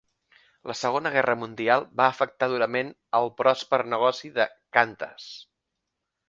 [0.69, 5.29] La Segona Guerra Mundial va afectar durament el pròsper negoci de Qantas.